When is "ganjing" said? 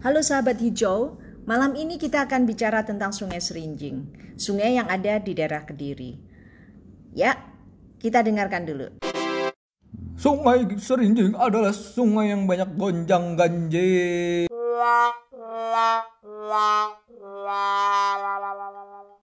13.36-14.48